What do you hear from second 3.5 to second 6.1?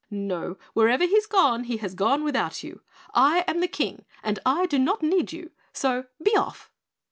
the King and I do not need you, so